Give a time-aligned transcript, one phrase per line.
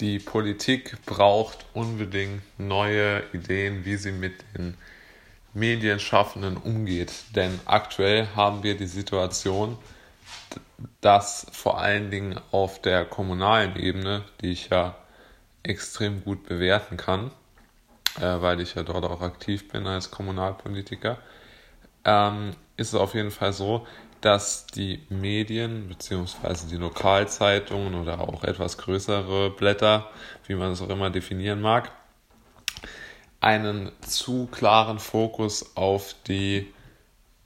[0.00, 4.76] die Politik braucht unbedingt neue Ideen, wie sie mit den
[5.54, 7.12] Medienschaffenden umgeht.
[7.34, 9.76] Denn aktuell haben wir die Situation,
[11.00, 14.94] dass vor allen Dingen auf der kommunalen Ebene, die ich ja
[15.62, 17.30] extrem gut bewerten kann,
[18.20, 21.18] äh, weil ich ja dort auch aktiv bin als Kommunalpolitiker,
[22.04, 23.86] ähm, ist es auf jeden Fall so,
[24.20, 26.66] dass die Medien bzw.
[26.70, 30.10] die Lokalzeitungen oder auch etwas größere Blätter,
[30.46, 31.92] wie man es auch immer definieren mag,
[33.40, 36.72] einen zu klaren Fokus auf die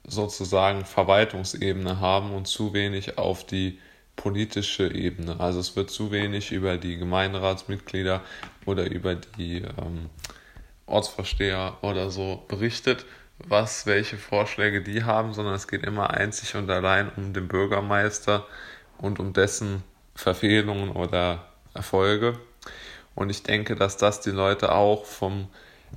[0.05, 3.79] sozusagen Verwaltungsebene haben und zu wenig auf die
[4.15, 5.39] politische Ebene.
[5.39, 8.21] Also es wird zu wenig über die Gemeinderatsmitglieder
[8.65, 10.09] oder über die ähm,
[10.85, 13.05] Ortsvorsteher oder so berichtet,
[13.47, 18.45] was, welche Vorschläge die haben, sondern es geht immer einzig und allein um den Bürgermeister
[18.97, 19.83] und um dessen
[20.15, 22.39] Verfehlungen oder Erfolge.
[23.15, 25.47] Und ich denke, dass das die Leute auch vom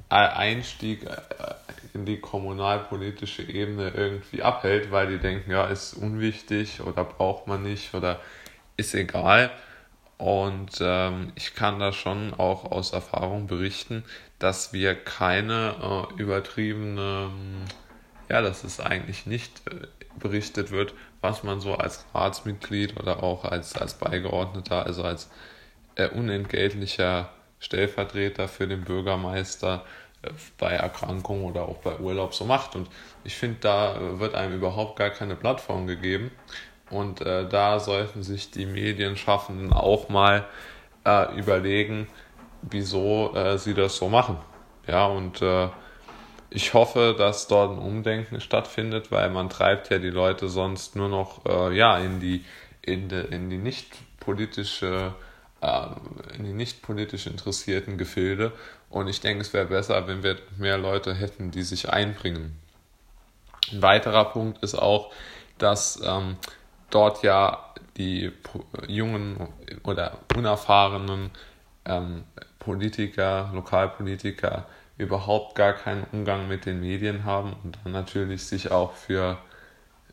[0.09, 1.17] Einstieg äh,
[1.95, 7.63] in die kommunalpolitische Ebene irgendwie abhält, weil die denken, ja, ist unwichtig oder braucht man
[7.63, 8.21] nicht oder
[8.77, 9.51] ist egal.
[10.19, 14.03] Und ähm, ich kann da schon auch aus Erfahrung berichten,
[14.39, 17.31] dass wir keine äh, übertriebene,
[18.31, 19.87] ja, dass es eigentlich nicht äh,
[20.19, 25.29] berichtet wird, was man so als Ratsmitglied oder auch als, als Beigeordneter, also als
[25.97, 29.85] äh, unentgeltlicher Stellvertreter für den Bürgermeister
[30.23, 32.75] äh, bei Erkrankung oder auch bei Urlaub so macht.
[32.75, 32.89] Und
[33.25, 36.31] ich finde, da äh, wird einem überhaupt gar keine Plattform gegeben.
[36.91, 40.47] Und äh, da sollten sich die Medienschaffenden auch mal
[41.05, 42.07] äh, überlegen,
[42.63, 44.39] wieso äh, sie das so machen.
[44.87, 45.69] Ja, und äh,
[46.51, 51.09] ich hoffe, dass dort ein Umdenken stattfindet, weil man treibt ja die Leute sonst nur
[51.09, 52.45] noch ja, in die,
[52.83, 55.13] in die, in die nicht politische
[56.39, 58.53] in die nicht politisch interessierten Gefilde.
[58.89, 62.57] Und ich denke, es wäre besser, wenn wir mehr Leute hätten, die sich einbringen.
[63.73, 65.13] Ein weiterer Punkt ist auch,
[65.59, 66.37] dass ähm,
[66.91, 68.33] dort ja die
[68.87, 69.49] jungen
[69.85, 71.31] oder unerfahrenen
[71.85, 72.25] ähm,
[72.59, 74.67] Politiker, Lokalpolitiker
[74.99, 79.39] überhaupt gar keinen Umgang mit den Medien haben und dann natürlich sich auch für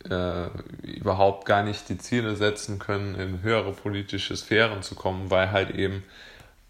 [0.09, 0.47] äh,
[0.83, 5.71] überhaupt gar nicht die Ziele setzen können, in höhere politische Sphären zu kommen, weil halt
[5.71, 6.03] eben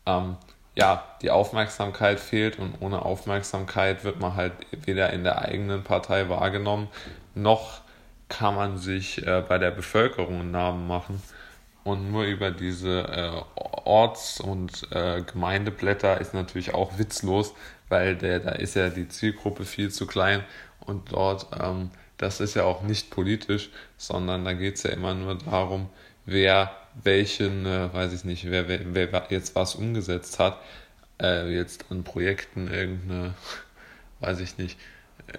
[0.06, 0.38] ähm,
[0.76, 6.30] ja die Aufmerksamkeit fehlt und ohne Aufmerksamkeit wird man halt weder in der eigenen Partei
[6.30, 6.88] wahrgenommen,
[7.36, 7.83] noch
[8.38, 11.22] kann man sich äh, bei der Bevölkerung einen Namen machen.
[11.84, 17.54] Und nur über diese äh, Orts- und äh, Gemeindeblätter ist natürlich auch witzlos,
[17.90, 20.44] weil der, da ist ja die Zielgruppe viel zu klein
[20.80, 25.14] und dort ähm, das ist ja auch nicht politisch, sondern da geht es ja immer
[25.14, 25.90] nur darum,
[26.26, 26.72] wer
[27.04, 30.60] welchen, äh, weiß ich nicht, wer, wer, wer jetzt was umgesetzt hat,
[31.22, 33.34] äh, jetzt an Projekten irgendeine,
[34.22, 34.80] weiß ich nicht,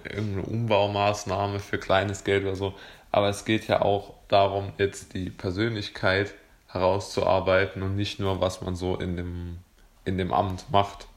[0.03, 2.73] irgendeine Umbaumaßnahme für kleines Geld oder so.
[3.11, 6.33] Aber es geht ja auch darum, jetzt die Persönlichkeit
[6.67, 9.57] herauszuarbeiten und nicht nur, was man so in dem,
[10.03, 11.07] in dem Amt macht.